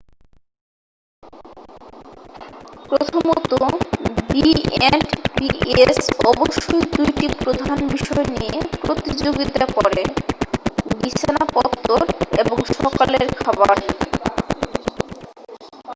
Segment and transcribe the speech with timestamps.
[2.89, 3.51] প্রথমত
[4.29, 5.99] বিএন্ডবিএস
[6.31, 10.03] অবশ্যই 2টি প্রধান বিষয় নিয়ে প্রতিযোগিতা করে
[10.95, 12.01] বিছানা পত্তর
[12.41, 13.77] এবং সকালের খাবার